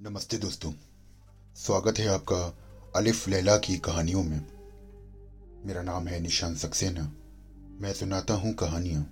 [0.00, 0.72] नमस्ते दोस्तों,
[1.56, 2.58] स्वागत है आपका
[2.96, 4.46] अलिफ लैला की कहानियों में।
[5.66, 7.12] मेरा नाम है निशान सक्सेना।
[7.80, 9.06] मैं सुनाता हूँ कहानियाँ।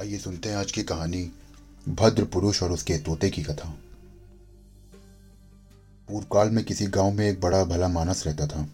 [0.00, 1.32] आइए सुनते हैं आज की कहानी,
[1.88, 3.78] भद्र पुरुष और उसके तोते की कथा।
[6.08, 8.68] पूर्व काल में किसी गाँव में एक बड़ा भला मानस रहता था।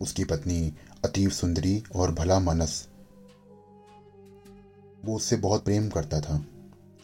[0.00, 0.74] उसकी पत्नी
[1.04, 2.88] अतीव सुंदरी और भला मानस।
[5.04, 6.44] वो उससे बहुत प्रेम करता था।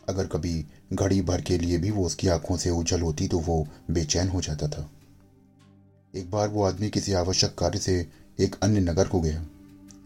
[0.09, 3.67] अगर कभी घड़ी भर के लिए भी वो उसकी आँखों से उजल होती तो वो
[3.91, 4.89] बेचैन हो जाता था।
[6.15, 7.95] एक बार वो आदमी किसी आवश्यक कार्य से
[8.41, 9.45] एक अन्य नगर को गया।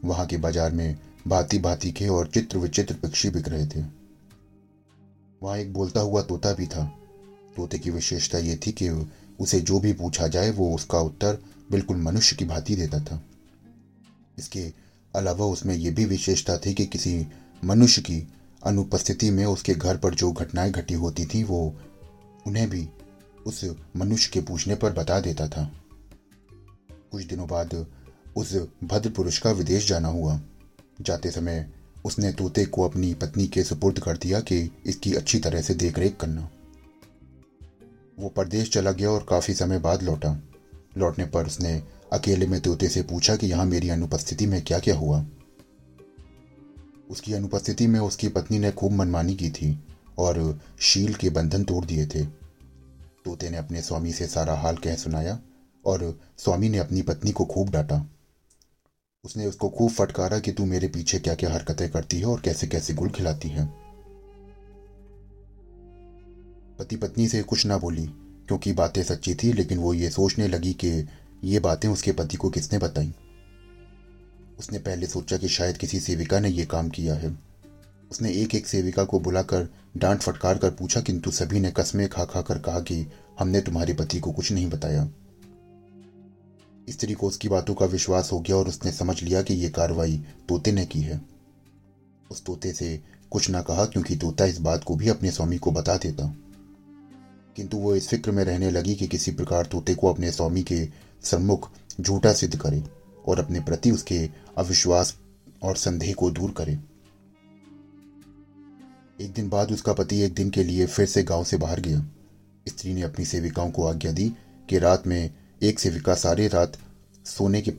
[0.04, 3.84] वहाँ के बाज़ार में भांति भांति के और चित्र विचित्र पक्षी बिक रहे थे।
[5.42, 6.84] वहाँ एक बोलता हुआ तोता भी था।
[7.56, 8.88] तोते की विशेषता ये थी कि
[9.40, 11.38] उसे जो भी पूछा जाए वो उसका उत्तर
[11.70, 13.22] बिल्कुल मनुष्य की भांति देता था।
[14.38, 14.60] इसके
[15.14, 17.26] अलावा उसमें यह भी विशेषता थी कि किसी
[17.64, 18.20] मनुष्य की
[18.66, 21.76] अनुपस्थिति में उसके घर पर जो घटनाएँ घटी होती थी, वो
[22.46, 22.88] उन्हें भी
[23.46, 25.72] उस मनुष्य के पूछने पर बता देता था।
[27.12, 27.86] कुछ दिनों बाद
[28.36, 30.40] उस भद्र पुरुष का विदेश जाना हुआ।
[31.00, 31.70] जाते समय
[32.04, 36.16] उसने तोते को अपनी पत्नी के सुपुर्द कर दिया कि इसकी अच्छी तरह से देखरेख
[36.16, 36.50] करना।
[38.18, 40.42] वो परदेश चला गया और काफ़ी समय बाद लौटा।
[40.98, 41.82] लौटने पर उसने
[42.12, 45.26] अकेले में तोते से पूछा कि यहाँ मेरी अनुपस्थिति में क्या क्या हुआ।
[47.10, 49.84] उसकी अनुपस्थिति में उसकी पत्नी ने खूब मनमानी की थी
[50.18, 52.24] और शील के बंधन तोड़ दिए थे।
[53.24, 55.38] तोते ने अपने स्वामी से सारा हाल कह सुनाया
[55.86, 58.06] और स्वामी ने अपनी पत्नी को खूब डांटा।
[59.24, 62.66] उसने उसको खूब फटकारा कि तू मेरे पीछे क्या क्या हरकतें करती है और कैसे
[62.66, 63.66] कैसे गुल खिलाती है।
[66.78, 68.06] पति पत्नी से कुछ ना बोली,
[68.48, 71.08] क्योंकि बातें सच्ची थी, लेकिन वो ये सोचने लगी कि
[71.44, 73.14] ये बातें उसके पति को किसने बताई।
[74.60, 77.38] उसने पहले सोचा कि शायद किसी सेविका ने यह काम किया है।
[78.10, 82.24] उसने एक एक सेविका को बुलाकर डांट फटकार कर पूछा, किंतु सभी ने कस्में खा
[82.24, 83.06] खा कर कहा कि
[83.38, 85.08] हमने तुम्हारे पति को कुछ नहीं बताया।
[86.88, 90.24] स्त्री को उसकी बातों का विश्वास हो गया और उसने समझ लिया कि यह कार्रवाई
[90.48, 91.20] तोते ने की है।
[92.30, 93.00] उस तोते से
[93.30, 96.36] कुछ ना कहा, क्योंकि तोता इस बात को भी अपने स्वामी को बता देता।
[97.56, 100.88] किंतु वो इस फ़िक्र में रहने लगी कि किसी प्रकार तोते को अपने स्वामी के
[101.22, 101.70] सम्मुख
[102.00, 102.99] झूठा सिद्ध करे।
[103.30, 105.18] और अपने प्रति उसके अविश्वास
[105.62, 106.78] और संदेह को दूर करे।
[109.20, 112.06] एक दिन बाद उसका पति एक दिन के लिए फिर से गाँव से बाहर गया।
[112.68, 114.32] स्त्री ने अपनी सेविकाओं को आज्ञा दी
[114.68, 115.30] कि रात में
[115.62, 116.78] एक सेविका सारी रात
[117.24, 117.70] सोने के,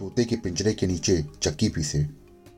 [0.00, 2.06] तोते के पिंजरे के नीचे चक्की पीसे।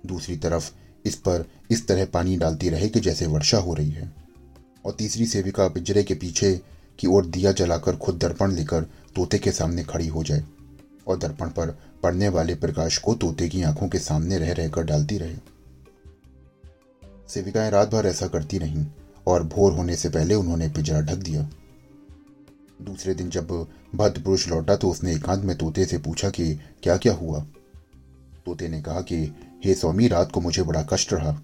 [0.06, 0.72] दूसरी तरफ़
[1.04, 4.12] इस पर इस तरह पानी डालती रहे कि जैसे वर्षा हो रही है।
[4.84, 6.60] और तीसरी सेविका पिंजरे के पीछे
[6.98, 8.82] की ओर दिया जलाकर खुद दर्पण लेकर
[9.16, 10.44] तोते के सामने खड़ी हो जाए।
[11.06, 15.18] और दर्पण पर पड़ने वाले प्रकाश को तोते की आँखों के सामने रह रहकर डालती
[15.18, 15.36] रहे।
[17.28, 18.86] सेविकाएँ रात भर ऐसा करती रहीं
[19.26, 21.50] और भोर होने से पहले उन्होंने पिंजरा ढक दिया।
[22.82, 26.96] दूसरे दिन जब भद्र पुरुष लौटा तो उसने एकांत में तोते से पूछा कि क्या
[26.96, 27.40] क्या हुआ?
[28.46, 29.34] तोते ने कहा कि,
[29.64, 31.40] हे स्वामी, रात को मुझे बड़ा कष्ट रहा।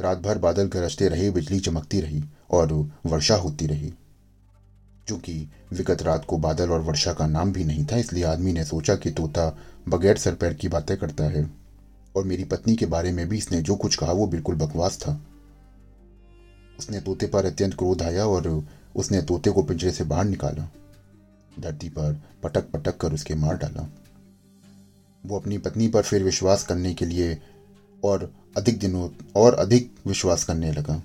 [0.00, 2.72] रात भर बादल गरजते रहे, बिजली चमकती रही और
[3.06, 3.94] वर्षा होती रही।
[5.10, 5.34] चूँकि
[5.72, 8.94] विगत रात को बादल और वर्षा का नाम भी नहीं था, इसलिए आदमी ने सोचा
[8.96, 9.56] कि तोता
[9.88, 11.48] बगैर सर पैर की बातें करता है।
[12.16, 15.20] और मेरी पत्नी के बारे में भी इसने जो कुछ कहा, वो बिल्कुल बकवास था।
[16.78, 18.48] उसने तोते पर अत्यंत क्रोध आया और
[18.96, 20.68] उसने तोते को पिंजरे से बाहर निकाला।
[21.60, 23.88] धरती पर पटक पटक कर उसके मार डाला।
[25.24, 27.38] वो अपनी पत्नी पर फिर विश्वास करने के लिए
[28.04, 31.02] और अधिक दिनों और अधिक विश्वास करने लगा।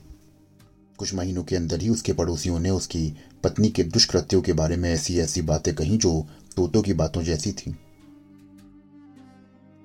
[0.97, 4.93] कुछ महीनों के अंदर ही उसके पड़ोसियों ने उसकी पत्नी के दुष्कृत्यों के बारे में
[4.93, 7.75] ऐसी ऐसी बातें कही जो तोतों की बातों जैसी थी।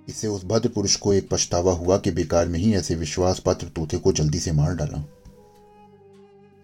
[0.09, 3.67] इससे उस भद्र पुरुष को एक पछतावा हुआ कि बेकार में ही ऐसे विश्वास पत्र
[3.67, 5.05] तोते को जल्दी से मार डाला।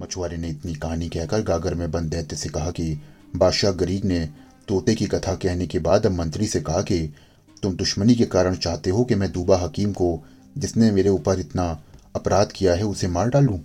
[0.03, 3.01] मछुआरे ने इतनी कहानी कहकर गागर में बंद दैत्य से कहा कि,
[3.37, 4.29] बादशाह गरीब ने
[4.69, 7.15] तोते की कथा कहने के बाद अब मंत्री से कहा कि,
[7.63, 10.25] तुम दुश्मनी के कारण चाहते हो कि मैं दूबा हकीम को,
[10.59, 11.83] जिसने मेरे ऊपर इतना
[12.17, 13.59] अपराध किया है, उसे मार डालूं?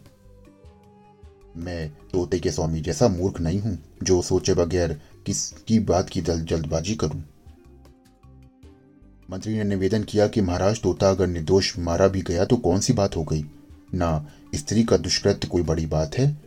[1.57, 6.45] मैं तोते के स्वामी जैसा मूर्ख नहीं हूँ, जो सोचे बगैर किसकी बात की जल्द
[6.45, 7.23] जल्दबाजी करूँ।
[9.31, 12.93] मंत्री ने निवेदन किया कि महाराज, तोता अगर निर्दोष मारा भी गया तो कौन सी
[12.93, 13.45] बात हो गई?
[13.93, 16.41] ना स्त्री का दुष्कृत्य कोई बड़ी बात है?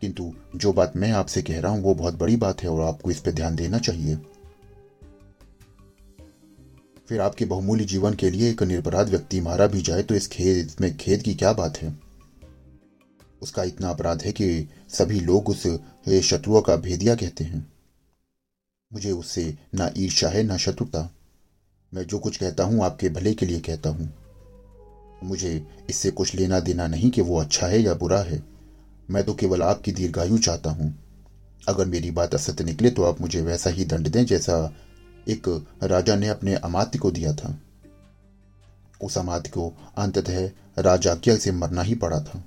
[0.00, 3.10] किंतु जो बात मैं आपसे कह रहा हूँ, वो बहुत बड़ी बात है और आपको
[3.10, 4.16] इस पर ध्यान देना चाहिए।
[7.08, 10.72] फिर आपके बहुमूल्य जीवन के लिए एक निरपराध व्यक्ति मारा भी जाए तो इस खेद
[10.80, 12.05] में खेद की क्या बात है?
[13.46, 15.66] उसका इतना अपराध है कि सभी लोग उस
[16.24, 17.66] शत्रुओं का भेदिया कहते हैं।
[18.90, 19.42] मुझे उससे
[19.74, 21.10] ना ईर्षा है, ना शत्रुता।
[21.92, 24.12] मैं जो कुछ कहता हूँ, आपके भले के लिए कहता हूँ।
[25.24, 28.42] मुझे इससे कुछ लेना देना नहीं कि वो अच्छा है या बुरा है।
[29.10, 30.92] मैं तो केवल आपकी दीर्घायु चाहता हूँ।
[31.68, 34.58] अगर मेरी बात असत्य निकले तो आप मुझे वैसा ही दंड दें जैसा
[35.28, 35.48] एक
[35.82, 37.58] राजा ने अपने अमात्य को दिया था।
[39.02, 42.44] उस अमात्य को अंततः राजाज्ञा से मरना ही पड़ा था।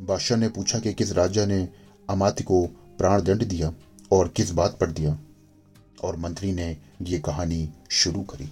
[0.00, 1.68] बादशाह ने पूछा कि किस राजा ने
[2.10, 2.66] अमात्य को
[2.98, 3.74] प्राण दंड दिया
[4.12, 5.18] और किस बात पर दिया?
[6.04, 8.46] और मंत्री ने ये कहानी शुरू करी।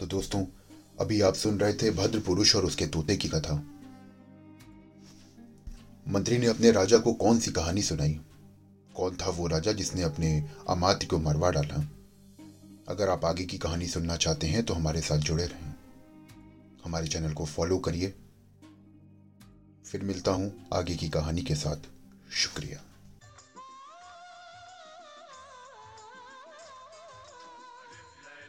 [0.00, 0.46] तो दोस्तों,
[1.00, 3.64] अभी आप सुन रहे थे भद्र पुरुष और उसके तोते की कथा।
[6.08, 8.20] मंत्री ने अपने राजा को कौन सी कहानी सुनाई?
[8.94, 11.88] कौन था वो राजा जिसने अपने अमात्य को मरवा डाला?
[12.88, 15.74] अगर आप आगे की कहानी सुनना चाहते हैं तो हमारे साथ जुड़े रहें।
[16.84, 18.14] हमारे चैनल को फॉलो करिए
[19.92, 21.76] फिर मिलता हूँ आगे की कहानी के साथ।
[22.32, 22.89] शुक्रिया।